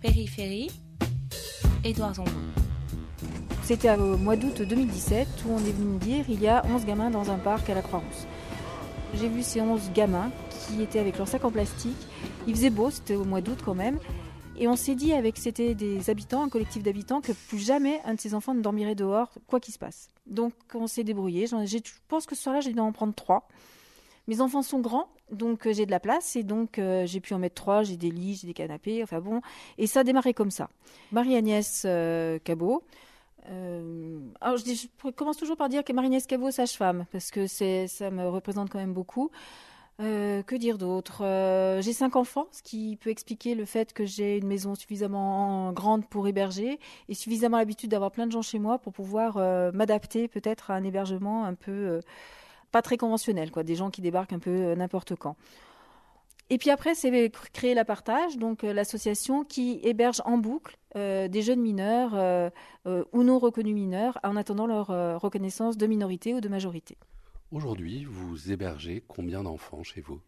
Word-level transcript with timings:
Périphérie, 0.00 0.70
Édouard 1.82 2.14
Zambon. 2.14 2.30
C'était 3.64 3.90
au 3.96 4.16
mois 4.16 4.36
d'août 4.36 4.62
2017 4.62 5.26
où 5.46 5.52
on 5.52 5.58
est 5.58 5.72
venu 5.72 5.94
me 5.94 5.98
dire 5.98 6.24
il 6.28 6.40
y 6.40 6.46
a 6.46 6.64
11 6.66 6.86
gamins 6.86 7.10
dans 7.10 7.30
un 7.32 7.38
parc 7.38 7.68
à 7.68 7.74
la 7.74 7.82
Croix-Rousse. 7.82 8.26
J'ai 9.14 9.28
vu 9.28 9.42
ces 9.42 9.60
11 9.60 9.90
gamins 9.92 10.30
qui 10.50 10.82
étaient 10.82 11.00
avec 11.00 11.18
leurs 11.18 11.26
sacs 11.26 11.44
en 11.44 11.50
plastique. 11.50 11.96
Il 12.46 12.54
faisait 12.54 12.70
beau, 12.70 12.90
c'était 12.90 13.16
au 13.16 13.24
mois 13.24 13.40
d'août 13.40 13.58
quand 13.64 13.74
même. 13.74 13.98
Et 14.56 14.68
on 14.68 14.76
s'est 14.76 14.94
dit, 14.94 15.12
avec 15.12 15.36
c'était 15.36 15.74
des 15.74 16.10
habitants, 16.10 16.44
un 16.44 16.48
collectif 16.48 16.82
d'habitants, 16.84 17.20
que 17.20 17.32
plus 17.32 17.58
jamais 17.58 18.00
un 18.04 18.14
de 18.14 18.20
ces 18.20 18.34
enfants 18.34 18.54
ne 18.54 18.60
dormirait 18.60 18.94
dehors, 18.94 19.30
quoi 19.48 19.58
qu'il 19.58 19.74
se 19.74 19.78
passe. 19.78 20.08
Donc 20.26 20.52
on 20.74 20.86
s'est 20.86 21.04
débrouillé. 21.04 21.48
Je 21.48 21.78
pense 22.06 22.26
que 22.26 22.36
ce 22.36 22.42
soir-là, 22.42 22.60
j'ai 22.60 22.72
dû 22.72 22.78
en 22.78 22.92
prendre 22.92 23.14
trois. 23.14 23.48
Mes 24.28 24.42
enfants 24.42 24.60
sont 24.60 24.80
grands, 24.80 25.08
donc 25.30 25.66
euh, 25.66 25.72
j'ai 25.72 25.86
de 25.86 25.90
la 25.90 26.00
place 26.00 26.36
et 26.36 26.42
donc 26.42 26.78
euh, 26.78 27.06
j'ai 27.06 27.18
pu 27.18 27.32
en 27.32 27.38
mettre 27.38 27.54
trois. 27.54 27.82
J'ai 27.82 27.96
des 27.96 28.10
lits, 28.10 28.38
j'ai 28.40 28.46
des 28.46 28.52
canapés, 28.52 29.02
enfin 29.02 29.20
bon. 29.20 29.40
Et 29.78 29.86
ça 29.86 30.00
a 30.00 30.04
démarré 30.04 30.34
comme 30.34 30.50
ça. 30.50 30.68
Marie-Agnès 31.12 31.84
euh, 31.86 32.38
Cabot. 32.44 32.82
alors 33.46 34.58
je, 34.58 35.10
commence 35.12 35.38
toujours 35.38 35.56
par 35.56 35.70
dire 35.70 35.82
que 35.82 35.94
Marie-Agnès 35.94 36.26
Cabot, 36.26 36.50
sage-femme, 36.50 37.06
parce 37.10 37.30
que 37.30 37.46
ça 37.46 38.10
me 38.10 38.28
représente 38.28 38.68
quand 38.68 38.78
même 38.78 38.92
beaucoup. 38.92 39.30
Que 39.98 40.56
dire 40.56 40.78
d'autre? 40.78 41.24
J'ai 41.80 41.92
cinq 41.92 42.14
enfants, 42.14 42.46
ce 42.52 42.62
qui 42.62 42.96
peut 43.00 43.10
expliquer 43.10 43.56
le 43.56 43.64
fait 43.64 43.92
que 43.92 44.04
j'ai 44.04 44.36
une 44.36 44.46
maison 44.46 44.76
suffisamment 44.76 45.72
grande 45.72 46.06
pour 46.06 46.28
héberger 46.28 46.78
et 47.08 47.14
suffisamment 47.14 47.56
l'habitude 47.56 47.90
d'avoir 47.90 48.12
plein 48.12 48.26
de 48.26 48.30
gens 48.30 48.42
chez 48.42 48.60
moi 48.60 48.78
pour 48.78 48.92
pouvoir 48.92 49.38
m'adapter 49.72 50.28
peut-être 50.28 50.70
à 50.70 50.74
un 50.74 50.84
hébergement 50.84 51.44
un 51.44 51.54
peu 51.54 52.00
pas 52.70 52.82
très 52.82 52.96
conventionnel, 52.96 53.50
quoi, 53.50 53.62
des 53.62 53.74
gens 53.74 53.90
qui 53.90 54.00
débarquent 54.00 54.32
un 54.32 54.38
peu 54.38 54.50
euh, 54.50 54.76
n'importe 54.76 55.14
quand. 55.14 55.36
Et 56.50 56.56
puis 56.56 56.70
après, 56.70 56.94
c'est 56.94 57.30
créer 57.52 57.74
la 57.74 57.84
partage, 57.84 58.38
donc 58.38 58.64
euh, 58.64 58.72
l'association 58.72 59.44
qui 59.44 59.80
héberge 59.82 60.22
en 60.24 60.38
boucle 60.38 60.78
euh, 60.96 61.28
des 61.28 61.42
jeunes 61.42 61.60
mineurs 61.60 62.14
ou 63.12 63.22
non 63.22 63.38
reconnus 63.38 63.74
mineurs 63.74 64.18
en 64.24 64.34
attendant 64.36 64.66
leur 64.66 64.86
reconnaissance 65.20 65.76
de 65.76 65.86
minorité 65.86 66.34
ou 66.34 66.40
de 66.40 66.48
majorité. 66.48 66.96
Aujourd'hui, 67.52 68.04
vous 68.04 68.50
hébergez 68.50 69.02
combien 69.06 69.42
d'enfants 69.42 69.82
chez 69.82 70.00
vous? 70.00 70.20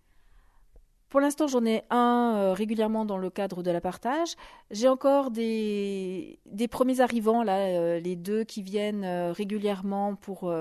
Pour 1.10 1.18
l'instant, 1.18 1.48
j'en 1.48 1.66
ai 1.66 1.82
un 1.90 2.34
euh, 2.36 2.52
régulièrement 2.52 3.04
dans 3.04 3.18
le 3.18 3.30
cadre 3.30 3.64
de 3.64 3.70
la 3.72 3.80
partage. 3.80 4.36
J'ai 4.70 4.88
encore 4.88 5.32
des, 5.32 6.38
premiers 6.70 7.00
arrivants, 7.00 7.42
là, 7.42 7.56
euh, 7.66 7.98
les 7.98 8.14
deux 8.14 8.44
qui 8.44 8.62
viennent 8.62 9.02
euh, 9.04 9.32
régulièrement 9.32 10.14
pour, 10.14 10.54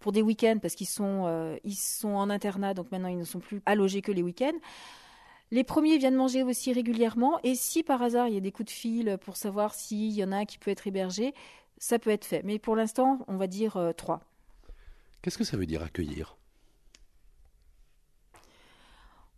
pour 0.00 0.12
des 0.12 0.20
week-ends, 0.20 0.58
parce 0.60 0.74
qu'ils 0.74 0.88
sont, 0.88 1.56
ils 1.62 1.76
sont 1.76 2.14
en 2.14 2.30
internat, 2.30 2.74
donc 2.74 2.90
maintenant 2.90 3.08
ils 3.08 3.18
ne 3.18 3.24
sont 3.24 3.38
plus 3.38 3.62
allogés 3.64 4.02
que 4.02 4.10
les 4.10 4.22
week-ends. 4.22 4.58
Les 5.52 5.62
premiers 5.62 5.98
viennent 5.98 6.16
manger 6.16 6.42
aussi 6.42 6.72
régulièrement, 6.72 7.38
et 7.44 7.54
si 7.54 7.84
par 7.84 8.02
hasard 8.02 8.26
il 8.26 8.34
y 8.34 8.38
a 8.38 8.40
des 8.40 8.52
coups 8.52 8.72
de 8.72 8.76
fil 8.76 9.18
pour 9.20 9.36
savoir 9.36 9.72
s'il 9.74 10.12
y 10.12 10.24
en 10.24 10.32
a 10.32 10.38
un 10.38 10.44
qui 10.46 10.58
peut 10.58 10.72
être 10.72 10.86
hébergé, 10.86 11.32
ça 11.78 12.00
peut 12.00 12.10
être 12.10 12.24
fait. 12.24 12.42
Mais 12.42 12.58
pour 12.58 12.74
l'instant, 12.74 13.20
on 13.28 13.36
va 13.36 13.46
dire 13.46 13.92
trois. 13.96 14.20
Qu'est-ce 15.20 15.38
que 15.38 15.44
ça 15.44 15.56
veut 15.56 15.66
dire 15.66 15.82
accueillir? 15.82 16.36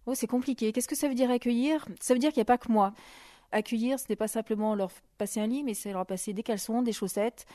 Oh, 0.06 0.14
c'est 0.14 0.26
compliqué. 0.26 0.72
Qu'est-ce 0.72 0.88
que 0.88 0.96
ça 0.96 1.08
veut 1.08 1.14
dire 1.14 1.30
accueillir? 1.30 1.86
Ça 2.00 2.14
veut 2.14 2.20
dire 2.20 2.30
qu'il 2.30 2.38
n'y 2.38 2.42
a 2.42 2.46
pas 2.46 2.58
que 2.58 2.70
moi. 2.70 2.92
Accueillir, 3.52 3.98
ce 3.98 4.04
n'est 4.08 4.16
pas 4.16 4.28
simplement 4.28 4.74
leur 4.74 4.90
passer 5.16 5.40
un 5.40 5.46
lit, 5.46 5.62
mais 5.64 5.74
c'est 5.74 5.92
leur 5.92 6.04
passer 6.04 6.32
des 6.32 6.42
caleçons, 6.42 6.82
des 6.82 6.92
chaussettes, 6.92 7.46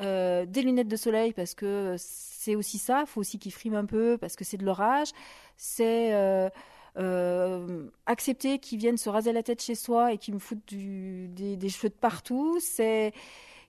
euh, 0.00 0.44
des 0.44 0.62
lunettes 0.62 0.88
de 0.88 0.96
soleil, 0.96 1.32
parce 1.32 1.54
que 1.54 1.94
c'est 1.98 2.54
aussi 2.54 2.78
ça. 2.78 3.02
Il 3.02 3.06
faut 3.06 3.20
aussi 3.20 3.38
qu'ils 3.38 3.52
friment 3.52 3.76
un 3.76 3.86
peu, 3.86 4.18
parce 4.18 4.36
que 4.36 4.44
c'est 4.44 4.58
de 4.58 4.64
leur 4.64 4.80
âge. 4.80 5.08
C'est 5.56 6.12
euh, 6.14 6.50
euh, 6.98 7.86
accepter 8.04 8.58
qu'ils 8.58 8.78
viennent 8.78 8.98
se 8.98 9.08
raser 9.08 9.32
la 9.32 9.42
tête 9.42 9.62
chez 9.62 9.74
soi 9.74 10.12
et 10.12 10.18
qu'ils 10.18 10.34
me 10.34 10.38
foutent 10.38 10.66
des 10.66 11.68
cheveux 11.68 11.88
de 11.88 11.94
partout. 11.94 12.58
C'est 12.60 13.12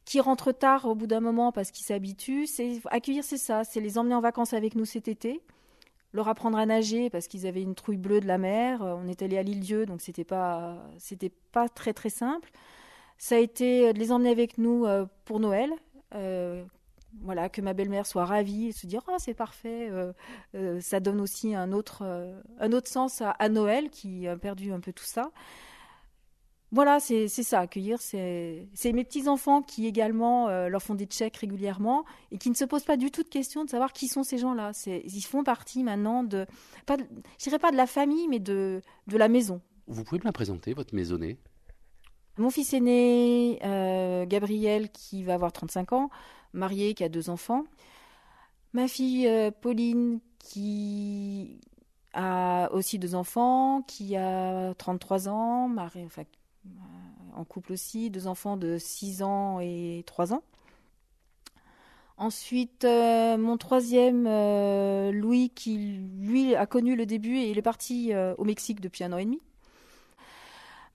qui 0.04 0.22
rentrent 0.22 0.54
tard 0.54 0.86
au 0.86 0.96
bout 0.96 1.08
d'un 1.08 1.20
moment 1.20 1.52
parce 1.52 1.72
qu'ils 1.72 1.86
s'habituent. 1.86 2.48
C'est 2.48 2.82
accueillir, 2.88 3.24
c'est 3.24 3.38
ça. 3.38 3.64
C'est 3.64 3.82
les 3.82 3.98
emmener 3.98 4.16
en 4.16 4.22
vacances 4.22 4.54
avec 4.54 4.76
nous 4.76 4.86
cet 4.86 5.08
été 5.08 5.42
leur 6.18 6.28
apprendre 6.28 6.58
à 6.58 6.66
nager 6.66 7.10
parce 7.10 7.28
qu'ils 7.28 7.48
avaient 7.48 7.62
une 7.62 7.76
trouille 7.76 7.98
bleue 7.98 8.20
de 8.20 8.28
la 8.28 8.38
mer. 8.38 8.84
Euh, 8.84 8.96
On 8.98 9.08
est 9.08 9.22
allé 9.22 9.38
à 9.38 9.44
l'île-dieu, 9.44 9.86
donc 9.86 10.02
c'était 10.02 10.26
pas 10.26 10.76
pas 11.54 11.70
très 11.70 12.10
simple. 12.10 12.52
Ça 13.18 13.36
a 13.36 13.40
été 13.40 13.94
de 13.94 14.00
les 14.00 14.12
emmener 14.12 14.30
avec 14.30 14.58
nous 14.58 14.86
euh, 14.86 15.06
pour 15.26 15.40
Noël. 15.40 15.72
Euh, 16.16 16.64
voilà, 17.22 17.50
que 17.50 17.62
ma 17.62 17.74
belle-mère 17.74 18.06
soit 18.06 18.26
ravie 18.26 18.68
et 18.68 18.72
se 18.72 18.86
dire 18.88 19.02
oh 19.08 19.16
c'est 19.18 19.34
parfait. 19.34 19.90
Euh, 19.90 20.14
euh, 20.56 20.80
ça 20.82 21.00
donne 21.00 21.22
aussi 21.22 21.56
un 21.56 21.72
autre 21.72 22.00
euh, 22.04 22.40
un 22.60 22.72
autre 22.72 22.90
sens 22.90 23.22
à 23.22 23.50
Noël 23.50 23.90
qui 23.90 24.28
a 24.28 24.38
perdu 24.38 24.72
un 24.72 24.80
peu 24.80 24.94
tout 24.94 25.04
ça. 25.06 25.32
Voilà, 26.74 27.00
c'est 27.00 27.28
ça, 27.30 27.62
accueillir. 27.62 28.02
C'est 28.02 28.68
mes 28.86 29.04
petits-enfants 29.06 29.62
qui 29.62 29.88
également 29.88 30.50
euh, 30.50 30.68
leur 30.68 30.82
font 30.82 30.96
des 30.96 31.06
checks 31.06 31.38
régulièrement 31.38 32.04
et 32.32 32.38
qui 32.38 32.50
ne 32.50 32.56
se 32.56 32.66
posent 32.66 32.84
pas 32.84 32.98
du 32.98 33.10
tout 33.10 33.24
de 33.24 33.30
question 33.30 33.64
de 33.64 33.70
savoir 33.70 33.94
qui 33.94 34.08
sont 34.10 34.24
ces 34.24 34.38
gens-là. 34.38 34.72
Ils 34.86 35.22
font 35.22 35.44
partie 35.46 35.84
maintenant 35.84 36.24
de, 36.24 36.46
pas 36.86 36.98
de- 36.98 37.06
je 37.40 37.44
dirais 37.46 37.60
pas 37.60 37.72
de 37.72 37.78
la 37.78 37.88
famille, 37.88 38.28
mais 38.28 38.40
de, 38.40 38.82
de 39.08 39.18
la 39.18 39.30
maison. 39.30 39.62
Vous 39.88 40.04
pouvez 40.04 40.20
me 40.20 40.26
la 40.26 40.34
présenter, 40.34 40.74
votre 40.74 40.94
maisonnée? 40.94 41.38
Mon 42.38 42.50
fils 42.50 42.74
aîné, 42.74 43.60
euh, 43.64 44.26
Gabriel, 44.26 44.92
qui 44.92 45.24
va 45.24 45.36
avoir 45.36 45.54
35 45.54 45.94
ans, 45.94 46.10
marié, 46.52 46.94
qui 46.94 47.04
a 47.06 47.10
deux 47.10 47.30
enfants. 47.30 47.64
Ma 48.74 48.90
fille 48.90 49.26
euh, 49.28 49.52
Pauline, 49.52 50.20
qui 50.40 51.62
a 52.14 52.70
aussi 52.74 53.00
deux 53.00 53.16
enfants, 53.16 53.82
qui 53.84 54.18
a 54.18 54.74
33 54.76 55.30
ans, 55.30 55.68
mari- 55.70 56.04
enfin, 56.06 56.24
en 57.36 57.44
couple 57.44 57.74
aussi, 57.74 58.10
deux 58.10 58.28
enfants 58.28 58.58
de 58.58 58.78
6 58.78 59.24
ans 59.24 59.60
et 59.60 60.04
3 60.06 60.34
ans. 60.34 60.44
Ensuite, 62.18 62.84
euh, 62.84 63.38
mon 63.38 63.58
troisième, 63.58 64.26
euh, 64.28 65.12
Louis, 65.12 65.52
qui 65.52 65.78
lui 65.78 66.56
a 66.56 66.66
connu 66.66 66.96
le 66.96 67.06
début 67.06 67.38
et 67.38 67.52
il 67.52 67.60
est 67.60 67.64
parti 67.64 68.12
euh, 68.12 68.34
au 68.40 68.44
Mexique 68.44 68.82
depuis 68.82 69.04
un 69.04 69.14
an 69.14 69.18
et 69.18 69.26
demi. 69.26 69.40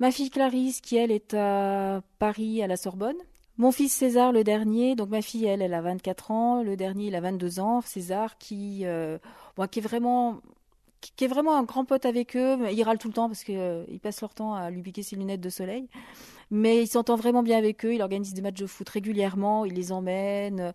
Ma 0.01 0.11
fille 0.11 0.31
Clarisse, 0.31 0.81
qui 0.81 0.97
elle 0.97 1.13
est 1.13 1.33
à 1.35 2.03
Paris, 2.19 2.61
à 2.61 2.67
la 2.67 2.77
Sorbonne. 2.77 3.17
Mon 3.59 3.71
fils 3.71 3.93
César, 3.93 4.33
le 4.33 4.43
dernier, 4.43 4.97
donc 4.97 5.11
ma 5.11 5.23
fille, 5.23 5.45
elle, 5.45 5.63
elle 5.63 5.75
a 5.75 5.81
24 5.83 6.31
ans, 6.33 6.63
le 6.65 6.75
dernier, 6.77 7.07
il 7.07 7.15
a 7.15 7.21
22 7.21 7.61
ans. 7.61 7.83
César, 7.83 8.37
qui, 8.39 8.81
euh, 8.85 9.19
qui 9.71 9.79
est 9.79 9.83
vraiment, 9.83 10.41
qui, 11.03 11.25
est 11.25 11.29
vraiment 11.29 11.57
un 11.57 11.65
grand 11.65 11.85
pote 11.85 12.07
avec 12.07 12.37
eux. 12.37 12.59
Il 12.71 12.83
râle 12.85 12.99
tout 12.99 13.09
le 13.09 13.15
temps 13.15 13.29
parce 13.29 13.45
qu'ils 13.45 14.01
passent 14.01 14.21
leur 14.21 14.35
temps 14.35 14.55
à 14.55 14.71
lui 14.71 14.83
piquer 14.83 15.03
ses 15.03 15.17
lunettes 15.17 15.41
de 15.41 15.51
soleil. 15.51 15.89
Mais 16.51 16.83
il 16.83 16.87
s'entend 16.87 17.17
vraiment 17.17 17.43
bien 17.43 17.59
avec 17.59 17.85
eux. 17.85 17.95
Il 17.95 18.03
organise 18.03 18.35
des 18.35 18.43
matchs 18.43 18.61
de 18.61 18.67
foot 18.67 18.89
régulièrement. 18.89 19.65
Il 19.65 19.75
les 19.75 19.93
emmène. 19.93 20.73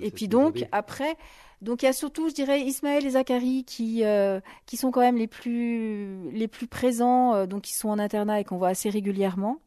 Et 0.00 0.10
puis 0.10 0.28
donc 0.28 0.66
après, 0.70 1.16
donc 1.60 1.82
il 1.82 1.86
y 1.86 1.88
a 1.88 1.92
surtout, 1.92 2.28
je 2.28 2.34
dirais, 2.34 2.60
Ismaël 2.60 3.04
et 3.04 3.10
Zachary 3.10 3.64
qui 3.64 4.04
euh, 4.04 4.40
qui 4.66 4.76
sont 4.76 4.90
quand 4.90 5.00
même 5.00 5.16
les 5.16 5.26
plus 5.26 6.30
les 6.30 6.46
plus 6.46 6.68
présents, 6.68 7.34
euh, 7.34 7.46
donc 7.46 7.62
qui 7.62 7.74
sont 7.74 7.88
en 7.88 7.98
internat 7.98 8.40
et 8.40 8.44
qu'on 8.44 8.58
voit 8.58 8.68
assez 8.68 8.90
régulièrement. 8.90 9.58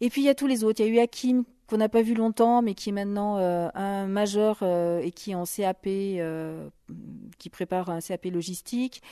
Et 0.00 0.10
puis 0.10 0.22
il 0.22 0.24
y 0.24 0.28
a 0.28 0.34
tous 0.34 0.46
les 0.46 0.64
autres. 0.64 0.80
Il 0.80 0.86
y 0.86 0.90
a 0.90 0.92
eu 0.92 0.98
Hakim 1.02 1.44
qu'on 1.66 1.78
n'a 1.78 1.88
pas 1.88 2.02
vu 2.02 2.14
longtemps, 2.14 2.62
mais 2.62 2.74
qui 2.74 2.90
est 2.90 2.92
maintenant 2.92 3.38
euh, 3.38 3.68
un 3.74 4.06
majeur 4.06 4.58
euh, 4.62 5.00
et 5.00 5.10
qui 5.10 5.32
est 5.32 5.34
en 5.34 5.44
CAP, 5.44 5.86
euh, 5.86 6.68
qui 7.38 7.50
prépare 7.50 7.90
un 7.90 8.00
CAP 8.00 8.26
logistique. 8.26 9.02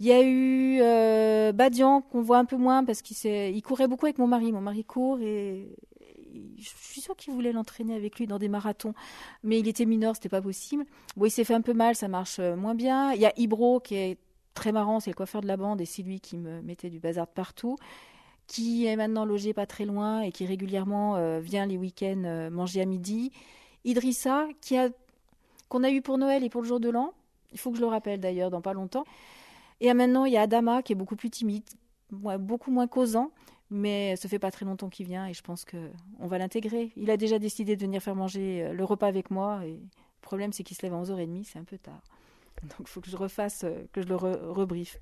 Il 0.00 0.06
y 0.06 0.12
a 0.12 0.22
eu 0.24 1.52
Badian 1.52 2.02
qu'on 2.02 2.20
voit 2.20 2.38
un 2.38 2.44
peu 2.44 2.56
moins 2.56 2.84
parce 2.84 3.00
qu'il 3.00 3.62
courait 3.62 3.86
beaucoup 3.86 4.06
avec 4.06 4.18
mon 4.18 4.26
mari. 4.26 4.50
Mon 4.50 4.60
mari 4.60 4.84
court 4.84 5.20
et, 5.20 5.68
je 6.58 6.68
suis 6.68 7.00
sûre 7.00 7.14
qu'il 7.14 7.32
voulait 7.32 7.52
l'entraîner 7.52 7.94
avec 7.94 8.18
lui 8.18 8.26
dans 8.26 8.40
des 8.40 8.48
marathons, 8.48 8.92
mais 9.44 9.60
il 9.60 9.68
était 9.68 9.84
mineur, 9.84 10.16
c'était 10.16 10.28
pas 10.28 10.42
possible. 10.42 10.84
Bon, 11.16 11.26
il 11.26 11.30
s'est 11.30 11.44
fait 11.44 11.54
un 11.54 11.60
peu 11.60 11.74
mal, 11.74 11.94
ça 11.94 12.08
marche 12.08 12.40
moins 12.40 12.74
bien. 12.74 13.12
Il 13.12 13.20
y 13.20 13.26
a 13.26 13.32
Ibro 13.36 13.78
qui 13.78 13.94
est 13.94 14.18
très 14.54 14.72
marrant, 14.72 14.98
c'est 14.98 15.10
le 15.10 15.14
coiffeur 15.14 15.42
de 15.42 15.46
la 15.46 15.56
bande 15.56 15.80
et 15.80 15.84
c'est 15.84 16.02
lui 16.02 16.20
qui 16.20 16.36
me 16.36 16.60
mettait 16.62 16.90
du 16.90 16.98
bazar 16.98 17.26
de 17.26 17.32
partout, 17.32 17.76
qui 18.46 18.86
est 18.86 18.96
maintenant 18.96 19.24
logé 19.24 19.52
pas 19.54 19.66
très 19.66 19.84
loin 19.84 20.20
et 20.20 20.30
qui 20.32 20.44
régulièrement 20.46 21.16
euh, 21.16 21.40
vient 21.40 21.66
les 21.66 21.76
week-ends 21.78 22.22
euh, 22.24 22.50
manger 22.50 22.80
à 22.82 22.84
midi. 22.84 23.32
Idrissa, 23.84 24.46
qui 24.60 24.76
a 24.78 24.88
qu'on 25.68 25.82
a 25.82 25.90
eu 25.90 26.02
pour 26.02 26.18
Noël 26.18 26.44
et 26.44 26.50
pour 26.50 26.62
le 26.62 26.68
jour 26.68 26.78
de 26.80 26.90
l'an. 26.90 27.12
Il 27.52 27.58
faut 27.58 27.70
que 27.70 27.76
je 27.76 27.82
le 27.82 27.88
rappelle 27.88 28.20
d'ailleurs 28.20 28.50
dans 28.50 28.60
pas 28.60 28.74
longtemps. 28.74 29.04
Et 29.80 29.92
maintenant, 29.92 30.24
il 30.24 30.32
y 30.32 30.36
a 30.36 30.42
Adama 30.42 30.82
qui 30.82 30.92
est 30.92 30.96
beaucoup 30.96 31.16
plus 31.16 31.30
timide, 31.30 31.64
beaucoup 32.10 32.70
moins 32.70 32.86
causant, 32.86 33.30
mais 33.70 34.14
ça 34.16 34.28
fait 34.28 34.38
pas 34.38 34.50
très 34.50 34.64
longtemps 34.64 34.88
qu'il 34.88 35.06
vient 35.06 35.26
et 35.26 35.32
je 35.34 35.42
pense 35.42 35.64
que 35.64 35.90
on 36.20 36.26
va 36.26 36.38
l'intégrer. 36.38 36.92
Il 36.96 37.10
a 37.10 37.16
déjà 37.16 37.38
décidé 37.38 37.76
de 37.76 37.80
venir 37.82 38.02
faire 38.02 38.14
manger 38.14 38.62
euh, 38.64 38.72
le 38.72 38.84
repas 38.84 39.06
avec 39.08 39.30
moi 39.30 39.64
et 39.66 39.72
le 39.72 39.80
problème 40.20 40.52
c'est 40.52 40.62
qu'il 40.62 40.76
se 40.76 40.82
lève 40.82 40.94
à 40.94 41.02
11h30, 41.02 41.44
c'est 41.44 41.58
un 41.58 41.64
peu 41.64 41.78
tard. 41.78 42.00
Donc 42.62 42.80
il 42.80 42.86
faut 42.86 43.00
que 43.00 43.10
je 43.10 43.16
refasse, 43.16 43.64
que 43.92 44.00
je 44.02 44.06
le 44.06 44.14
re- 44.16 44.40
rebriefe. 44.48 44.98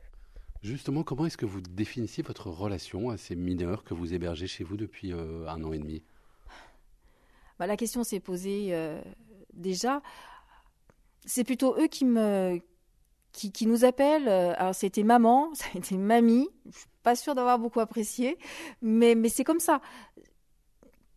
Justement, 0.62 1.02
comment 1.02 1.26
est-ce 1.26 1.36
que 1.36 1.46
vous 1.46 1.60
définissiez 1.60 2.22
votre 2.22 2.48
relation 2.48 3.10
à 3.10 3.16
ces 3.16 3.34
mineurs 3.34 3.82
que 3.82 3.94
vous 3.94 4.14
hébergez 4.14 4.46
chez 4.46 4.62
vous 4.62 4.76
depuis 4.76 5.12
euh, 5.12 5.48
un 5.48 5.62
an 5.64 5.72
et 5.72 5.78
demi? 5.78 6.04
Bah, 7.58 7.66
la 7.66 7.76
question 7.76 8.04
s'est 8.04 8.20
posée 8.20 8.68
euh, 8.70 9.02
déjà. 9.54 10.02
C'est 11.26 11.42
plutôt 11.42 11.74
eux 11.80 11.88
qui 11.88 12.04
me 12.04 12.60
nous 13.62 13.84
appellent. 13.84 14.28
Euh, 14.28 14.54
Alors 14.56 14.74
c'était 14.74 15.02
maman, 15.02 15.52
ça 15.54 15.64
a 15.74 15.78
été 15.78 15.96
mamie. 15.96 16.48
pas 17.02 17.16
sûre 17.16 17.34
d'avoir 17.34 17.58
beaucoup 17.58 17.80
apprécié, 17.80 18.38
mais, 18.82 19.16
c'est 19.28 19.44
comme 19.44 19.60
ça. 19.60 19.80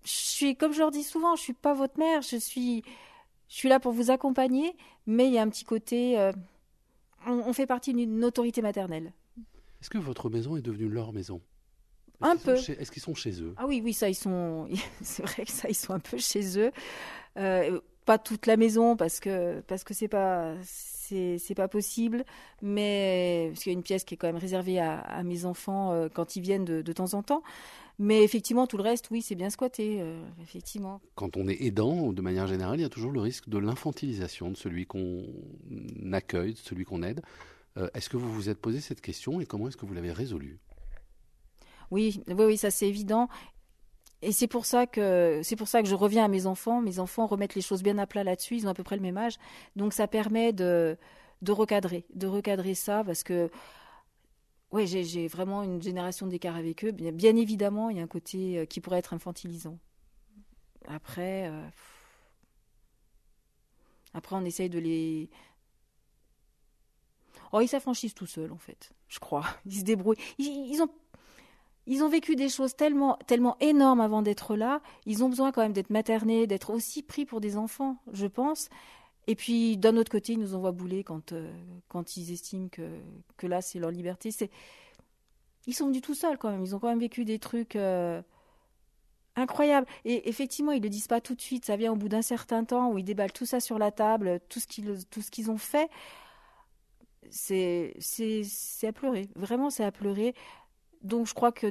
Je 0.03 0.11
suis, 0.11 0.55
comme 0.55 0.73
je 0.73 0.79
leur 0.79 0.89
dis 0.89 1.03
souvent, 1.03 1.35
je 1.35 1.41
suis 1.43 1.53
pas 1.53 1.75
votre 1.75 1.99
mère, 1.99 2.23
je 2.23 2.37
suis, 2.37 2.83
je 3.47 3.55
suis 3.55 3.69
là 3.69 3.79
pour 3.79 3.91
vous 3.91 4.09
accompagner, 4.09 4.75
mais 5.05 5.27
il 5.27 5.33
y 5.33 5.37
a 5.37 5.43
un 5.43 5.49
petit 5.49 5.65
côté, 5.65 6.31
on, 7.27 7.53
fait 7.53 7.65
partie 7.65 7.93
d'une 7.93 8.23
autorité 8.23 8.61
maternelle. 8.61 9.13
Est-ce 9.81 9.89
que 9.89 9.97
votre 9.97 10.29
maison 10.29 10.55
est 10.55 10.61
devenue 10.61 10.89
leur 10.89 11.13
maison? 11.13 11.41
Un 12.21 12.37
peu. 12.37 12.55
Est-ce 12.55 12.91
qu'ils 12.91 13.01
sont 13.01 13.15
chez 13.15 13.41
eux? 13.41 13.53
Ah 13.57 13.65
oui, 13.67 13.81
oui, 13.83 13.93
ça, 13.93 14.09
ils 14.09 14.15
sont. 14.15 14.67
C'est 15.01 15.23
vrai 15.23 15.45
que 15.45 15.51
ça, 15.51 15.69
ils 15.69 15.75
sont 15.75 15.93
un 15.93 15.99
peu 15.99 16.17
chez 16.17 16.59
eux. 16.59 16.71
Euh, 17.37 17.79
pas 18.05 18.17
toute 18.17 18.45
la 18.45 18.55
maison 18.55 18.95
parce 18.95 19.19
que 19.19 19.61
parce 19.61 19.83
que 19.83 19.93
c'est 19.93 20.07
pas 20.07 20.53
c'est 20.61 21.55
pas 21.55 21.67
possible, 21.67 22.23
mais 22.61 23.49
parce 23.49 23.63
qu'il 23.63 23.71
y 23.71 23.75
a 23.75 23.77
une 23.77 23.83
pièce 23.83 24.03
qui 24.03 24.13
est 24.13 24.17
quand 24.17 24.27
même 24.27 24.37
réservée 24.37 24.79
à, 24.79 25.21
mes 25.23 25.45
enfants 25.45 25.91
euh, 25.91 26.07
quand 26.11 26.35
ils 26.35 26.41
viennent 26.41 26.65
de, 26.65 26.81
de, 26.81 26.93
temps 26.93 27.13
en 27.13 27.21
temps. 27.21 27.43
Mais 27.97 28.23
effectivement, 28.23 28.67
tout 28.67 28.77
le 28.77 28.83
reste, 28.83 29.09
oui, 29.11 29.21
c'est 29.21 29.35
bien 29.35 29.49
squatté, 29.49 30.01
euh, 30.01 30.19
effectivement. 30.41 30.99
Quand 31.15 31.37
on 31.37 31.47
est 31.47 31.61
aidant, 31.61 32.11
de 32.11 32.21
manière 32.21 32.47
générale, 32.47 32.79
il 32.79 32.83
y 32.83 32.85
a 32.85 32.89
toujours 32.89 33.11
le 33.11 33.21
risque 33.21 33.47
de 33.49 33.57
l'infantilisation 33.57 34.49
de 34.49 34.57
celui 34.57 34.85
qu'on 34.85 35.23
accueille, 36.11 36.53
de 36.53 36.59
celui 36.59 36.83
qu'on 36.83 37.03
aide. 37.03 37.21
Euh, 37.77 37.89
est-ce 37.93 38.09
que 38.09 38.17
vous 38.17 38.31
vous 38.31 38.49
êtes 38.49 38.59
posé 38.59 38.79
cette 38.79 39.01
question 39.01 39.41
et 39.41 39.45
comment 39.45 39.67
est-ce 39.67 39.77
que 39.77 39.85
vous 39.85 39.93
l'avez 39.93 40.11
résolue 40.11 40.59
oui, 41.91 42.23
oui, 42.27 42.57
ça 42.57 42.71
c'est 42.71 42.87
évident. 42.87 43.29
Et 44.23 44.31
c'est 44.31 44.47
pour 44.47 44.65
ça 44.65 44.87
que 44.87 45.41
je 45.43 45.93
reviens 45.93 46.25
à 46.25 46.27
mes 46.27 46.47
enfants. 46.47 46.81
Mes 46.81 46.97
enfants 46.97 47.27
remettent 47.27 47.53
les 47.53 47.61
choses 47.61 47.83
bien 47.83 47.99
à 47.99 48.07
plat 48.07 48.23
là-dessus. 48.23 48.55
Ils 48.55 48.65
ont 48.65 48.71
à 48.71 48.73
peu 48.73 48.83
près 48.83 48.95
le 48.95 49.03
même 49.03 49.17
âge, 49.17 49.37
donc 49.75 49.93
ça 49.93 50.07
permet 50.07 50.51
de 50.51 50.97
recadrer, 51.47 52.05
de 52.15 52.25
recadrer 52.25 52.73
ça 52.73 53.03
parce 53.03 53.23
que 53.23 53.51
ouais, 54.71 54.85
j'ai 54.85 55.27
vraiment 55.27 55.63
une 55.63 55.81
génération 55.81 56.27
d'écart 56.27 56.55
avec 56.55 56.83
eux. 56.83 56.91
Bien, 56.91 57.11
bien, 57.11 57.35
évidemment, 57.35 57.89
il 57.89 57.97
y 57.97 57.99
a 57.99 58.03
un 58.03 58.07
côté 58.07 58.59
euh, 58.59 58.65
qui 58.65 58.81
pourrait 58.81 58.99
être 58.99 59.13
infantilisant. 59.13 59.79
Après, 60.87 61.47
euh, 61.47 61.67
après 64.13 64.35
on 64.35 64.45
essaye 64.45 64.69
de 64.69 64.79
les 64.79 65.29
Oh, 67.51 67.61
ils 67.61 67.67
s'affranchissent 67.67 68.15
tout 68.15 68.25
seuls, 68.25 68.51
en 68.51 68.57
fait, 68.57 68.91
je 69.07 69.19
crois. 69.19 69.45
Ils 69.65 69.79
se 69.79 69.83
débrouillent. 69.83 70.17
ils 70.37 70.81
ont 70.81 70.89
ils 71.87 72.03
ont 72.03 72.09
vécu 72.09 72.35
des 72.35 72.49
choses 72.49 72.75
tellement, 72.75 73.17
tellement 73.27 73.57
énormes 73.59 74.01
avant 74.01 74.21
d'être 74.21 74.55
là. 74.55 74.81
Ils 75.05 75.23
ont 75.23 75.29
besoin 75.29 75.51
quand 75.51 75.61
même 75.61 75.73
d'être 75.73 75.91
maternés, 75.91 76.47
d'être 76.47 76.71
aussi 76.71 77.03
pris 77.03 77.25
pour 77.25 77.41
des 77.41 77.57
enfants, 77.57 77.97
je 78.11 78.25
pense. 78.25 78.69
Et 79.27 79.35
puis, 79.35 79.77
d'un 79.77 79.95
autre 79.97 80.11
côté, 80.11 80.33
ils 80.33 80.39
nous 80.39 80.55
envoient 80.55 80.71
bouler 80.71 81.03
quand, 81.03 81.31
euh, 81.31 81.51
quand 81.87 82.17
ils 82.17 82.31
estiment 82.31 82.69
que, 82.69 82.99
que 83.37 83.47
là, 83.47 83.61
c'est 83.61 83.79
leur 83.79 83.91
liberté. 83.91 84.31
C'est... 84.31 84.49
Ils 85.67 85.73
sont 85.73 85.87
venus 85.87 86.01
tout 86.01 86.15
seuls 86.15 86.37
quand 86.37 86.49
même. 86.49 86.63
Ils 86.63 86.75
ont 86.75 86.79
quand 86.79 86.89
même 86.89 86.99
vécu 86.99 87.25
des 87.25 87.39
trucs 87.39 87.75
euh, 87.75 88.21
incroyables. 89.35 89.87
Et 90.05 90.27
effectivement, 90.29 90.71
ils 90.71 90.79
ne 90.79 90.83
le 90.83 90.89
disent 90.89 91.07
pas 91.07 91.21
tout 91.21 91.35
de 91.35 91.41
suite. 91.41 91.65
Ça 91.65 91.75
vient 91.75 91.91
au 91.91 91.95
bout 91.95 92.09
d'un 92.09 92.21
certain 92.21 92.63
temps 92.63 92.91
où 92.91 92.97
ils 92.97 93.03
déballent 93.03 93.33
tout 93.33 93.45
ça 93.45 93.59
sur 93.59 93.77
la 93.77 93.91
table, 93.91 94.39
tout 94.49 94.59
ce 94.59 94.67
qu'ils, 94.67 95.05
tout 95.07 95.21
ce 95.21 95.29
qu'ils 95.29 95.51
ont 95.51 95.57
fait. 95.57 95.89
C'est, 97.29 97.93
à 98.83 98.91
pleurer. 98.91 99.29
Vraiment, 99.35 99.69
c'est 99.69 99.83
à 99.83 99.91
pleurer 99.91 100.33
donc 101.05 101.27
je 101.27 101.33
crois 101.33 101.51
que 101.51 101.67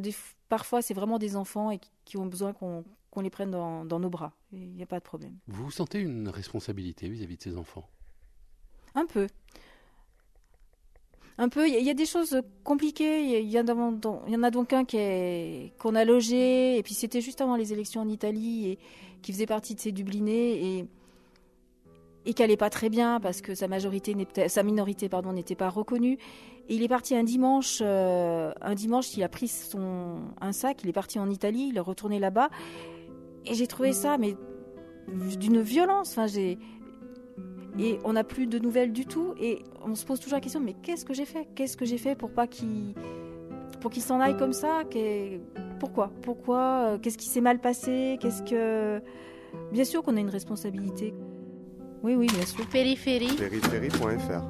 parfois 0.48 0.80
c'est 0.80 0.94
vraiment 0.94 1.18
des 1.18 1.36
enfants 1.36 1.70
et 1.70 1.80
qui 2.04 2.16
ont 2.16 2.26
besoin 2.26 2.52
qu'on 2.52 2.84
les 3.20 3.30
prenne 3.30 3.50
dans, 3.50 3.84
nos 3.84 4.08
bras. 4.08 4.32
Il 4.52 4.70
n'y 4.70 4.82
a 4.82 4.86
pas 4.86 4.98
de 4.98 5.04
problème. 5.04 5.36
Vous 5.48 5.70
sentez 5.70 6.00
une 6.00 6.28
responsabilité 6.28 7.08
vis-à-vis 7.08 7.36
de 7.36 7.42
ces 7.42 7.56
enfants? 7.56 7.88
Un 8.94 9.06
peu. 9.06 9.26
Un 11.36 11.48
peu. 11.48 11.68
Il 11.68 11.84
y, 11.84 11.90
a 11.90 11.94
des 11.94 12.06
choses 12.06 12.40
compliquées. 12.62 13.40
Il 13.42 13.50
y, 13.50 13.58
en 13.58 13.66
a 13.66 14.50
donc 14.50 14.72
un 14.72 14.84
qu'on 14.84 15.94
a 15.96 16.04
logé, 16.04 16.78
et 16.78 16.82
puis 16.84 16.94
c'était 16.94 17.20
juste 17.20 17.40
avant 17.40 17.56
les 17.56 17.72
élections 17.72 18.02
en 18.02 18.08
Italie, 18.08 18.68
et 18.68 18.78
qui 19.20 19.32
faisait 19.32 19.46
partie 19.46 19.74
de 19.74 19.80
ces 19.80 19.90
Dublinés, 19.90 20.78
et, 20.78 20.86
et 22.26 22.34
qui 22.34 22.42
n'allait 22.42 22.56
pas 22.56 22.70
très 22.70 22.88
bien 22.88 23.20
parce 23.20 23.40
que 23.40 23.54
sa 23.54 23.68
majorité, 23.68 24.16
sa 24.48 24.62
minorité, 24.62 25.08
pardon, 25.08 25.32
n'était 25.32 25.54
pas 25.54 25.68
reconnue. 25.68 26.18
Il 26.68 26.82
est 26.82 26.88
parti 26.88 27.14
un 27.14 27.24
dimanche, 27.24 27.80
euh, 27.82 28.52
un 28.62 28.74
dimanche, 28.74 29.16
il 29.16 29.22
a 29.22 29.28
pris 29.28 29.48
son 29.48 30.22
un 30.40 30.52
sac, 30.52 30.82
il 30.82 30.88
est 30.88 30.94
parti 30.94 31.18
en 31.18 31.28
Italie, 31.28 31.68
il 31.70 31.76
est 31.76 31.80
retourné 31.80 32.18
là-bas, 32.18 32.48
et 33.44 33.54
j'ai 33.54 33.66
trouvé 33.66 33.92
ça, 33.92 34.16
mais 34.16 34.36
d'une 35.38 35.60
violence. 35.60 36.12
Enfin, 36.12 36.26
j'ai 36.26 36.58
et 37.78 37.98
on 38.04 38.12
n'a 38.12 38.22
plus 38.22 38.46
de 38.46 38.58
nouvelles 38.58 38.92
du 38.92 39.04
tout, 39.04 39.34
et 39.38 39.62
on 39.84 39.94
se 39.94 40.06
pose 40.06 40.20
toujours 40.20 40.36
la 40.36 40.40
question, 40.40 40.60
mais 40.60 40.74
qu'est-ce 40.74 41.04
que 41.04 41.12
j'ai 41.12 41.24
fait? 41.24 41.48
Qu'est-ce 41.54 41.76
que 41.76 41.84
j'ai 41.84 41.98
fait 41.98 42.14
pour 42.14 42.30
pas 42.30 42.46
qu'il 42.46 42.94
pour 43.80 43.90
qu'il 43.90 44.02
s'en 44.02 44.20
aille 44.20 44.36
comme 44.36 44.54
ça? 44.54 44.82
Pourquoi? 45.80 46.10
Pourquoi 46.22 46.86
euh, 46.86 46.98
Qu'est-ce 46.98 47.18
qui 47.18 47.28
s'est 47.28 47.42
mal 47.42 47.58
passé? 47.58 48.16
Qu'est-ce 48.20 48.42
que 48.42 49.02
Bien 49.72 49.84
sûr 49.84 50.02
qu'on 50.02 50.16
a 50.16 50.20
une 50.20 50.30
responsabilité. 50.30 51.14
Oui, 52.02 52.14
oui, 52.14 52.26
bien 52.26 52.44
sûr. 52.44 52.66
Périphérie. 52.66 53.34
Périphérie.fr. 53.36 54.42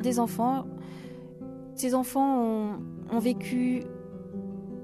des 0.00 0.18
enfants. 0.18 0.66
Ces 1.74 1.94
enfants 1.94 2.78
ont, 3.12 3.18
vécu, 3.18 3.82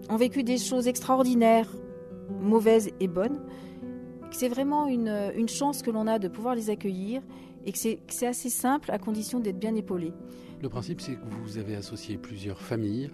ont 0.09 0.17
vécu 0.17 0.43
des 0.45 0.59
choses 0.59 0.87
extraordinaires, 0.87 1.71
mauvaises 2.41 2.91
et 3.01 3.09
bonnes. 3.09 3.41
C'est 4.35 4.49
vraiment 4.49 4.89
une, 4.89 5.33
une, 5.37 5.49
chance 5.49 5.81
que 5.83 5.91
l'on 5.91 6.09
a 6.09 6.19
de 6.19 6.27
pouvoir 6.27 6.57
les 6.57 6.69
accueillir 6.69 7.23
et 7.65 7.73
que 7.73 7.79
c'est 7.79 8.27
assez 8.27 8.51
simple 8.51 8.91
à 8.91 8.99
condition 8.99 9.39
d'être 9.39 9.59
bien 9.59 9.75
épaulé. 9.77 10.13
Le 10.61 10.69
principe, 10.69 11.01
c'est 11.01 11.15
que 11.15 11.25
vous 11.43 11.59
avez 11.59 11.77
associé 11.77 12.19
plusieurs 12.19 12.61
familles 12.61 13.11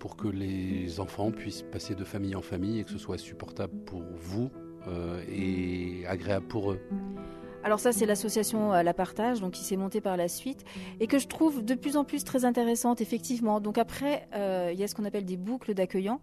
pour 0.00 0.16
que 0.16 0.26
les 0.26 0.98
enfants 0.98 1.30
puissent 1.30 1.62
passer 1.62 1.94
de 1.94 2.04
famille 2.04 2.34
en 2.34 2.42
famille 2.42 2.80
et 2.80 2.84
que 2.84 2.90
ce 2.90 2.98
soit 2.98 3.18
supportable 3.18 3.76
pour 3.84 4.02
vous 4.16 4.50
euh, 4.88 5.22
et 5.28 6.04
agréable 6.06 6.46
pour 6.46 6.72
eux. 6.72 6.80
Alors 7.62 7.80
ça, 7.80 7.92
c'est 7.92 8.06
l'association 8.06 8.72
euh, 8.72 8.82
La 8.82 8.94
Partage, 8.94 9.40
donc 9.40 9.52
qui 9.52 9.64
s'est 9.64 9.76
montée 9.76 10.00
par 10.00 10.16
la 10.16 10.28
suite 10.28 10.64
et 11.00 11.06
que 11.06 11.18
je 11.18 11.26
trouve 11.26 11.64
de 11.64 11.74
plus 11.74 11.96
en 11.96 12.04
plus 12.04 12.24
très 12.24 12.44
intéressante, 12.44 13.00
effectivement. 13.00 13.60
Donc 13.60 13.78
après, 13.78 14.28
euh, 14.34 14.70
il 14.72 14.78
y 14.78 14.84
a 14.84 14.88
ce 14.88 14.94
qu'on 14.94 15.04
appelle 15.04 15.24
des 15.24 15.36
boucles 15.36 15.74
d'accueillants. 15.74 16.20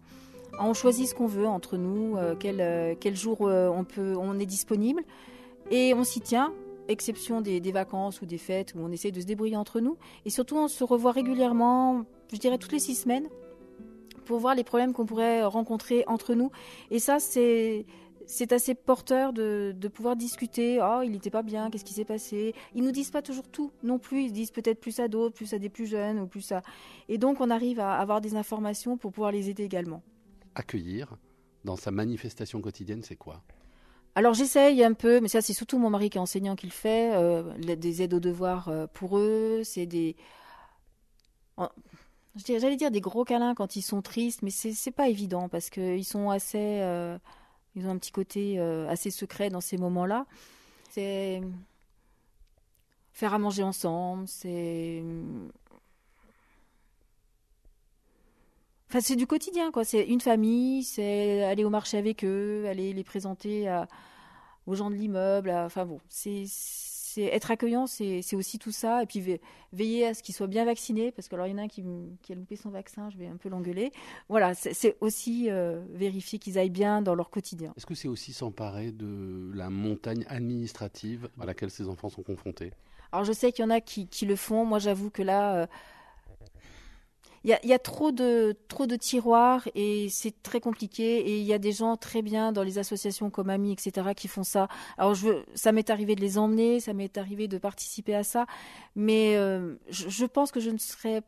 On 0.60 0.74
choisit 0.74 1.08
ce 1.08 1.14
qu'on 1.14 1.26
veut 1.26 1.46
entre 1.46 1.76
nous, 1.76 2.16
euh, 2.16 2.34
quel, 2.38 2.96
quel, 2.98 3.16
jour 3.16 3.40
on, 3.42 3.84
peut, 3.84 4.14
on 4.16 4.38
est 4.38 4.46
disponible, 4.46 5.02
et 5.70 5.94
on 5.94 6.04
s'y 6.04 6.20
tient, 6.20 6.52
exception 6.88 7.40
des, 7.40 7.60
des, 7.60 7.72
vacances 7.72 8.20
ou 8.20 8.26
des 8.26 8.38
fêtes 8.38 8.74
où 8.74 8.80
on 8.80 8.92
essaie 8.92 9.10
de 9.10 9.20
se 9.20 9.26
débrouiller 9.26 9.56
entre 9.56 9.80
nous. 9.80 9.96
Et 10.24 10.30
surtout, 10.30 10.56
on 10.56 10.68
se 10.68 10.84
revoit 10.84 11.12
régulièrement, 11.12 12.04
je 12.32 12.38
dirais 12.38 12.58
toutes 12.58 12.72
les 12.72 12.78
six 12.78 12.94
semaines, 12.94 13.28
pour 14.24 14.38
voir 14.38 14.54
les 14.54 14.64
problèmes 14.64 14.92
qu'on 14.92 15.06
pourrait 15.06 15.44
rencontrer 15.44 16.04
entre 16.06 16.34
nous. 16.34 16.50
Et 16.90 16.98
ça, 16.98 17.18
c'est 17.18 17.86
c'est 18.26 18.52
assez 18.52 18.74
porteur 18.74 19.32
de, 19.32 19.74
pouvoir 19.92 20.16
discuter. 20.16 20.80
Oh, 20.82 21.02
il 21.02 21.10
n'était 21.10 21.30
pas 21.30 21.42
bien, 21.42 21.70
qu'est-ce 21.70 21.84
qui 21.84 21.92
s'est 21.92 22.04
passé? 22.04 22.54
Ils 22.74 22.82
nous 22.82 22.90
disent 22.90 23.10
pas 23.10 23.22
toujours 23.22 23.48
tout 23.48 23.70
non 23.82 23.98
plus. 23.98 24.22
Ils 24.22 24.32
disent 24.32 24.50
peut-être 24.50 24.80
plus 24.80 24.98
à 25.00 25.08
d'autres, 25.08 25.34
plus 25.34 25.52
à 25.52 25.58
des 25.58 25.68
plus 25.68 25.86
jeunes 25.86 26.18
ou 26.18 26.26
plus 26.26 26.52
à. 26.52 26.62
Et 27.08 27.18
donc, 27.18 27.40
on 27.40 27.50
arrive 27.50 27.80
à 27.80 27.94
avoir 27.94 28.20
des 28.20 28.34
informations 28.34 28.96
pour 28.96 29.12
pouvoir 29.12 29.32
les 29.32 29.50
aider 29.50 29.64
également. 29.64 30.02
Accueillir 30.54 31.16
dans 31.64 31.76
sa 31.76 31.90
manifestation 31.90 32.60
quotidienne, 32.60 33.02
c'est 33.02 33.16
quoi? 33.16 33.42
Alors 34.14 34.34
j'essaye 34.34 34.84
un 34.84 34.92
peu, 34.92 35.20
mais 35.20 35.28
ça 35.28 35.40
c'est 35.40 35.54
surtout 35.54 35.78
mon 35.78 35.90
mari 35.90 36.08
qui 36.10 36.18
est 36.18 36.20
enseignant 36.20 36.54
qui 36.54 36.66
le 36.66 36.72
fait, 36.72 37.14
euh, 37.14 37.42
des 37.58 38.02
aides 38.02 38.14
aux 38.14 38.20
devoirs 38.20 38.68
euh, 38.68 38.86
pour 38.86 39.18
eux, 39.18 39.62
c'est 39.64 39.86
des... 39.86 40.16
J'allais 42.46 42.76
dire 42.76 42.90
des 42.90 43.00
gros 43.00 43.24
câlins 43.24 43.54
quand 43.54 43.76
ils 43.76 43.82
sont 43.82 44.02
tristes, 44.02 44.42
mais 44.42 44.50
c'est 44.50 44.90
pas 44.90 45.08
évident 45.08 45.48
parce 45.48 45.70
qu'ils 45.70 46.04
sont 46.04 46.30
assez... 46.30 46.80
Euh, 46.82 47.18
ils 47.76 47.86
ont 47.86 47.90
un 47.90 47.98
petit 47.98 48.12
côté 48.12 48.60
assez 48.60 49.10
secret 49.10 49.50
dans 49.50 49.60
ces 49.60 49.76
moments-là. 49.78 50.26
C'est 50.90 51.42
faire 53.12 53.34
à 53.34 53.38
manger 53.38 53.62
ensemble, 53.62 54.28
c'est. 54.28 55.02
Enfin, 58.94 59.02
c'est 59.02 59.16
du 59.16 59.26
quotidien, 59.26 59.72
quoi. 59.72 59.82
C'est 59.82 60.04
une 60.04 60.20
famille, 60.20 60.84
c'est 60.84 61.42
aller 61.42 61.64
au 61.64 61.68
marché 61.68 61.98
avec 61.98 62.24
eux, 62.24 62.64
aller 62.68 62.92
les 62.92 63.02
présenter 63.02 63.68
aux 64.68 64.76
gens 64.76 64.88
de 64.88 64.94
l'immeuble. 64.94 65.50
Enfin 65.50 65.84
bon, 65.84 65.98
c'est 66.08 66.44
c'est 66.46 67.24
être 67.24 67.50
accueillant, 67.50 67.88
c'est 67.88 68.36
aussi 68.36 68.60
tout 68.60 68.70
ça. 68.70 69.02
Et 69.02 69.06
puis 69.06 69.40
veiller 69.72 70.06
à 70.06 70.14
ce 70.14 70.22
qu'ils 70.22 70.36
soient 70.36 70.46
bien 70.46 70.64
vaccinés, 70.64 71.10
parce 71.10 71.26
que 71.26 71.34
alors 71.34 71.48
il 71.48 71.50
y 71.50 71.54
en 71.54 71.58
a 71.58 71.62
un 71.62 71.66
qui, 71.66 71.82
a 71.82 72.34
loupé 72.36 72.54
son 72.54 72.70
vaccin, 72.70 73.10
je 73.10 73.18
vais 73.18 73.26
un 73.26 73.36
peu 73.36 73.48
l'engueuler. 73.48 73.90
Voilà, 74.28 74.54
c'est 74.54 74.96
aussi 75.00 75.50
euh, 75.50 75.82
vérifier 75.90 76.38
qu'ils 76.38 76.56
aillent 76.56 76.70
bien 76.70 77.02
dans 77.02 77.16
leur 77.16 77.30
quotidien. 77.30 77.74
Est-ce 77.76 77.86
que 77.86 77.96
c'est 77.96 78.06
aussi 78.06 78.32
s'emparer 78.32 78.92
de 78.92 79.50
la 79.54 79.70
montagne 79.70 80.24
administrative 80.28 81.28
à 81.40 81.46
laquelle 81.46 81.72
ces 81.72 81.88
enfants 81.88 82.10
sont 82.10 82.22
confrontés? 82.22 82.72
Alors 83.10 83.24
je 83.24 83.32
sais 83.32 83.50
qu'il 83.50 83.64
y 83.64 83.66
en 83.66 83.70
a 83.70 83.80
qui, 83.80 84.08
le 84.24 84.36
font. 84.36 84.64
Moi, 84.64 84.78
j'avoue 84.78 85.10
que 85.10 85.22
là. 85.22 85.56
Euh, 85.56 85.66
il 87.44 87.68
y 87.68 87.72
a, 87.74 87.78
trop 87.78 88.10
de 88.10 88.56
trop 88.68 88.86
de 88.86 88.96
tiroirs 88.96 89.68
et 89.74 90.08
c'est 90.08 90.42
très 90.42 90.60
compliqué 90.60 91.18
et 91.18 91.38
il 91.38 91.44
y 91.44 91.52
a 91.52 91.58
des 91.58 91.72
gens 91.72 91.96
très 91.98 92.22
bien 92.22 92.52
dans 92.52 92.62
les 92.62 92.78
associations 92.78 93.28
comme 93.28 93.50
Amis 93.50 93.72
etc 93.72 94.08
qui 94.16 94.28
font 94.28 94.44
ça. 94.44 94.68
Alors 94.96 95.14
je 95.14 95.28
ça 95.54 95.70
m'est 95.72 95.90
arrivé 95.90 96.14
de 96.16 96.22
les 96.22 96.38
emmener 96.38 96.80
ça 96.80 96.94
m'est 96.94 97.18
arrivé 97.18 97.46
de 97.46 97.58
participer 97.58 98.14
à 98.14 98.24
ça 98.24 98.46
mais 98.96 99.36
euh, 99.36 99.74
je, 99.90 100.24
pense 100.24 100.52
que 100.52 100.60
je 100.60 100.70
ne 100.70 100.78
serais 100.78 101.22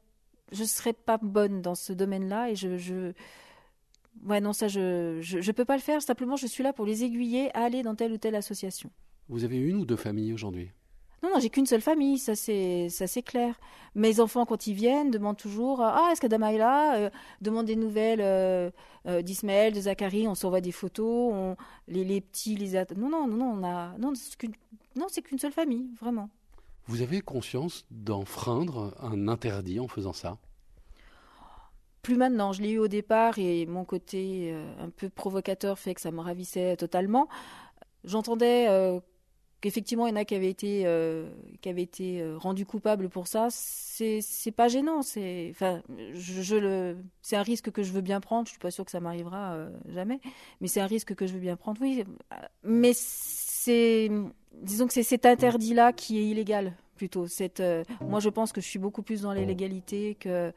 je 0.52 0.64
serais 0.64 0.94
pas 0.94 1.18
bonne 1.18 1.60
dans 1.60 1.74
ce 1.74 1.92
domaine-là 1.92 2.50
et 2.50 2.56
je, 2.56 2.78
je 2.78 3.12
ouais 4.24 4.40
non 4.40 4.54
ça 4.54 4.68
je, 4.68 5.18
je 5.20 5.42
je 5.42 5.52
peux 5.52 5.66
pas 5.66 5.76
le 5.76 5.82
faire. 5.82 6.00
Simplement 6.00 6.36
je 6.36 6.46
suis 6.46 6.62
là 6.62 6.72
pour 6.72 6.86
les 6.86 7.04
aiguiller 7.04 7.54
à 7.54 7.64
aller 7.64 7.82
dans 7.82 7.94
telle 7.94 8.12
ou 8.12 8.18
telle 8.18 8.36
association. 8.36 8.90
Vous 9.28 9.44
avez 9.44 9.58
une 9.58 9.76
ou 9.76 9.84
deux 9.84 9.96
familles 9.96 10.32
aujourd'hui? 10.32 10.70
Non, 11.26 11.34
non, 11.34 11.40
j'ai 11.40 11.50
qu'une 11.50 11.66
seule 11.66 11.80
famille, 11.80 12.18
ça 12.18 12.34
c'est, 12.34 12.88
ça 12.88 13.06
c'est 13.06 13.22
clair. 13.22 13.58
Mes 13.94 14.20
enfants, 14.20 14.46
quand 14.46 14.66
ils 14.66 14.74
viennent, 14.74 15.10
demandent 15.10 15.36
toujours 15.36 15.80
Ah, 15.80 16.10
est-ce 16.12 16.20
qu'Adama 16.20 16.52
est 16.52 16.58
là? 16.58 16.96
Euh, 16.96 17.10
Demandent 17.40 17.66
des 17.66 17.76
nouvelles 17.76 18.20
euh, 18.20 18.70
euh, 19.06 19.22
d'Ismaël, 19.22 19.72
de 19.72 19.80
Zachary, 19.80 20.28
on 20.28 20.34
s'envoie 20.34 20.60
des 20.60 20.72
photos, 20.72 21.32
on, 21.32 21.56
les, 21.88 22.04
les 22.04 22.20
petits, 22.20 22.54
les. 22.54 22.72
Non, 22.96 23.08
non, 23.08 23.26
non, 23.26 23.36
non, 23.36 23.58
on 23.58 23.64
a. 23.64 23.98
Non, 23.98 24.12
c'est 24.14 24.36
qu'une, 24.36 24.52
non, 24.94 25.06
c'est 25.08 25.22
qu'une 25.22 25.38
seule 25.38 25.52
famille, 25.52 25.88
vraiment. 26.00 26.30
Vous 26.86 27.02
avez 27.02 27.20
conscience 27.20 27.84
d'enfreindre 27.90 28.94
un 29.00 29.26
interdit 29.26 29.80
en 29.80 29.88
faisant 29.88 30.12
ça? 30.12 30.38
Plus 32.02 32.16
maintenant, 32.16 32.52
je 32.52 32.62
l'ai 32.62 32.70
eu 32.70 32.78
au 32.78 32.86
départ 32.86 33.38
et 33.40 33.66
mon 33.66 33.84
côté 33.84 34.54
un 34.78 34.90
peu 34.90 35.08
provocateur 35.08 35.76
fait 35.80 35.94
que 35.94 36.00
ça 36.00 36.12
me 36.12 36.20
ravissait 36.20 36.76
totalement. 36.76 37.26
J'entendais 38.04 39.00
qu'effectivement 39.60 40.06
il 40.06 40.10
y 40.10 40.12
en 40.12 40.16
a 40.16 40.24
qui 40.24 40.34
avaient 40.34 40.50
été 40.50 40.82
euh, 40.84 41.28
qui 41.60 41.68
été 41.68 42.20
euh, 42.20 42.36
rendus 42.38 42.66
coupables 42.66 43.08
pour 43.08 43.26
ça 43.26 43.48
c'est 43.50 44.52
pas 44.54 44.68
gênant 44.68 45.02
c'est 45.02 45.48
enfin 45.50 45.82
un 47.32 47.42
risque 47.42 47.70
que 47.70 47.82
je 47.82 47.92
veux 47.92 48.02
bien 48.02 48.20
prendre 48.20 48.46
je 48.46 48.52
suis 48.52 48.58
pas 48.58 48.70
sûre 48.70 48.84
que 48.84 48.90
ça 48.90 49.00
m'arrivera 49.00 49.54
euh, 49.54 49.70
jamais 49.88 50.20
mais 50.60 50.68
c'est 50.68 50.80
un 50.80 50.86
risque 50.86 51.14
que 51.14 51.26
je 51.26 51.32
veux 51.32 51.40
bien 51.40 51.56
prendre 51.56 51.80
oui 51.80 52.04
mais 52.62 52.92
c'est 52.94 54.10
disons 54.62 54.86
que 54.86 54.92
c'est 54.92 55.02
cet 55.02 55.26
interdit 55.26 55.74
là 55.74 55.92
qui 55.92 56.18
est 56.18 56.26
illégal 56.26 56.74
plutôt. 56.96 57.26
Moi 58.00 58.20
je 58.20 58.28
pense 58.28 58.52
que 58.52 58.60
je 58.60 58.66
suis 58.66 58.78
beaucoup 58.78 59.02
plus 59.02 59.22
dans 59.22 59.32
l'illégalité 59.32 60.16
que 60.18 60.52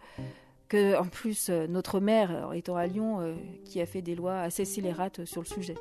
que 0.69 0.97
en 0.97 1.05
plus 1.05 1.49
euh, 1.49 1.67
notre 1.67 1.99
maire 1.99 2.49
euh, 2.49 2.53
étant 2.53 2.77
à 2.77 2.87
Lyon 2.87 3.19
euh, 3.19 3.33
qui 3.65 3.81
a 3.81 3.85
fait 3.85 4.01
des 4.01 4.15
lois 4.15 4.39
assez 4.39 4.63
scélérates 4.63 5.25
sur 5.25 5.41
le 5.41 5.47
sujet. 5.47 5.75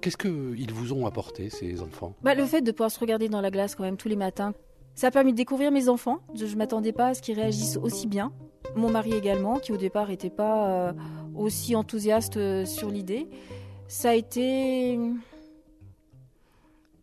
Qu'est-ce 0.00 0.16
qu'ils 0.16 0.72
vous 0.72 0.92
ont 0.92 1.06
apporté 1.06 1.50
ces 1.50 1.80
enfants? 1.80 2.14
Bah, 2.22 2.34
Le 2.34 2.44
fait 2.44 2.60
de 2.60 2.70
pouvoir 2.70 2.90
se 2.92 3.00
regarder 3.00 3.28
dans 3.28 3.40
la 3.40 3.50
glace 3.50 3.74
quand 3.74 3.82
même 3.82 3.96
tous 3.96 4.08
les 4.08 4.16
matins, 4.16 4.52
ça 4.94 5.08
a 5.08 5.10
permis 5.10 5.32
de 5.32 5.36
découvrir 5.36 5.72
mes 5.72 5.88
enfants. 5.88 6.18
Je 6.34 6.44
ne 6.44 6.54
m'attendais 6.54 6.92
pas 6.92 7.08
à 7.08 7.14
ce 7.14 7.22
qu'ils 7.22 7.40
réagissent 7.40 7.78
aussi 7.82 8.06
bien. 8.06 8.32
Mon 8.76 8.90
mari 8.90 9.14
également, 9.14 9.58
qui 9.58 9.72
au 9.72 9.76
départ 9.76 10.08
n'était 10.08 10.30
pas 10.30 10.94
aussi 11.34 11.74
enthousiaste 11.74 12.64
sur 12.66 12.90
l'idée. 12.90 13.28
Ça 13.88 14.10
a 14.10 14.14
été 14.14 14.98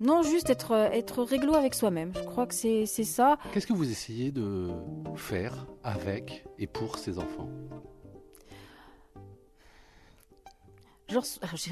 non, 0.03 0.21
juste 0.21 0.49
être, 0.49 0.73
être 0.73 1.23
réglo 1.23 1.55
avec 1.55 1.73
soi-même. 1.73 2.11
Je 2.13 2.23
crois 2.23 2.45
que 2.45 2.53
c'est 2.53 2.85
ça. 2.85 3.37
Qu'est-ce 3.53 3.67
que 3.67 3.73
vous 3.73 3.89
essayez 3.89 4.31
de 4.31 4.69
faire 5.15 5.65
avec 5.83 6.45
et 6.59 6.67
pour 6.67 6.97
ces 6.97 7.17
enfants? 7.17 7.49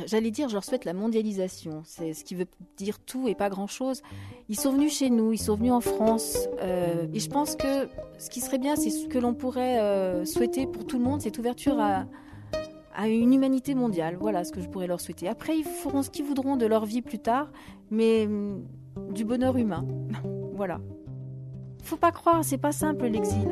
J'allais 0.05 0.29
dire, 0.29 0.49
je 0.49 0.53
leur 0.53 0.63
souhaite 0.63 0.85
la 0.85 0.93
mondialisation. 0.93 1.81
C'est 1.85 2.13
ce 2.13 2.23
qui 2.23 2.35
veut 2.35 2.45
dire 2.77 2.99
tout 2.99 3.27
et 3.27 3.33
pas 3.33 3.49
grand-chose. 3.49 4.03
Ils 4.49 4.59
sont 4.59 4.71
venus 4.71 4.95
chez 4.97 5.09
nous, 5.09 5.33
ils 5.33 5.39
sont 5.39 5.55
venus 5.55 5.71
en 5.71 5.81
France. 5.81 6.47
Euh, 6.61 7.07
et 7.11 7.19
je 7.19 7.29
pense 7.29 7.55
que 7.55 7.87
ce 8.19 8.29
qui 8.29 8.39
serait 8.39 8.59
bien, 8.59 8.75
c'est 8.75 8.91
ce 8.91 9.07
que 9.07 9.17
l'on 9.17 9.33
pourrait 9.33 9.79
euh, 9.79 10.25
souhaiter 10.25 10.67
pour 10.67 10.85
tout 10.85 10.99
le 10.99 11.05
monde, 11.05 11.21
cette 11.21 11.39
ouverture 11.39 11.79
à, 11.79 12.05
à 12.93 13.07
une 13.07 13.33
humanité 13.33 13.73
mondiale. 13.73 14.15
Voilà 14.19 14.43
ce 14.43 14.51
que 14.51 14.61
je 14.61 14.67
pourrais 14.67 14.87
leur 14.87 15.01
souhaiter. 15.01 15.27
Après, 15.27 15.57
ils 15.57 15.63
feront 15.65 16.03
ce 16.03 16.11
qu'ils 16.11 16.25
voudront 16.25 16.55
de 16.55 16.67
leur 16.67 16.85
vie 16.85 17.01
plus 17.01 17.19
tard, 17.19 17.51
mais 17.91 18.25
hum, 18.25 18.63
du 19.13 19.25
bonheur 19.25 19.57
humain. 19.57 19.85
voilà. 20.55 20.79
Faut 21.83 21.97
pas 21.97 22.11
croire, 22.11 22.43
c'est 22.43 22.57
pas 22.57 22.71
simple 22.71 23.05
l'exil. 23.05 23.47